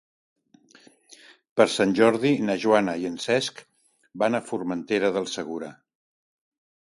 Per 1.59 1.67
Sant 1.73 1.93
Jordi 1.99 2.31
na 2.45 2.55
Joana 2.63 2.95
i 3.03 3.05
en 3.11 3.19
Cesc 3.27 3.61
van 4.25 4.39
a 4.39 4.43
Formentera 4.49 5.13
del 5.19 5.31
Segura. 5.35 5.71